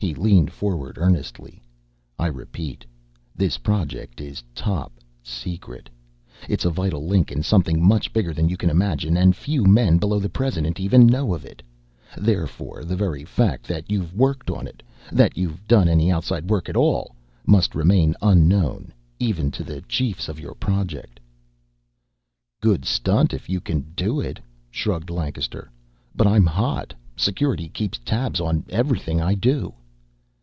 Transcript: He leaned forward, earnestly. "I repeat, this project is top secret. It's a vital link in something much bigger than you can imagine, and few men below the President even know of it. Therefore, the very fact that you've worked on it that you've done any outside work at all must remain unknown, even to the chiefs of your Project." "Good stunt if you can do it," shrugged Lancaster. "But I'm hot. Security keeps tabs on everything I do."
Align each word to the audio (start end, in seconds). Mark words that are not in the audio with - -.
He 0.00 0.14
leaned 0.14 0.52
forward, 0.52 0.96
earnestly. 0.96 1.60
"I 2.20 2.28
repeat, 2.28 2.86
this 3.34 3.58
project 3.58 4.20
is 4.20 4.44
top 4.54 4.92
secret. 5.24 5.90
It's 6.48 6.64
a 6.64 6.70
vital 6.70 7.04
link 7.04 7.32
in 7.32 7.42
something 7.42 7.84
much 7.84 8.12
bigger 8.12 8.32
than 8.32 8.48
you 8.48 8.56
can 8.56 8.70
imagine, 8.70 9.16
and 9.16 9.34
few 9.34 9.64
men 9.66 9.98
below 9.98 10.20
the 10.20 10.28
President 10.30 10.78
even 10.78 11.04
know 11.04 11.34
of 11.34 11.44
it. 11.44 11.64
Therefore, 12.16 12.84
the 12.84 12.94
very 12.94 13.24
fact 13.24 13.66
that 13.66 13.90
you've 13.90 14.14
worked 14.14 14.50
on 14.50 14.68
it 14.68 14.84
that 15.10 15.36
you've 15.36 15.66
done 15.66 15.88
any 15.88 16.12
outside 16.12 16.48
work 16.48 16.68
at 16.68 16.76
all 16.76 17.16
must 17.44 17.74
remain 17.74 18.14
unknown, 18.22 18.92
even 19.18 19.50
to 19.50 19.64
the 19.64 19.82
chiefs 19.82 20.28
of 20.28 20.38
your 20.38 20.54
Project." 20.54 21.18
"Good 22.60 22.84
stunt 22.84 23.34
if 23.34 23.50
you 23.50 23.60
can 23.60 23.80
do 23.96 24.20
it," 24.20 24.38
shrugged 24.70 25.10
Lancaster. 25.10 25.70
"But 26.14 26.28
I'm 26.28 26.46
hot. 26.46 26.94
Security 27.16 27.68
keeps 27.68 27.98
tabs 28.04 28.38
on 28.40 28.64
everything 28.68 29.20
I 29.20 29.34
do." 29.34 29.74